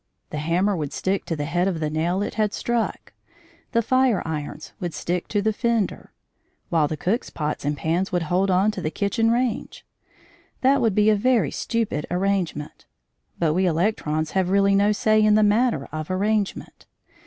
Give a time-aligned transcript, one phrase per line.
[0.31, 3.13] The hammer would stick to the head of the nail it had struck,
[3.71, 6.11] the fire irons would stick to the fender,
[6.69, 9.85] while the cook's pots and pans would hold on to the kitchen range.
[10.61, 12.87] That would be a very stupid arrangement,
[13.37, 16.87] but we electrons have really no say in the matter of arrangement.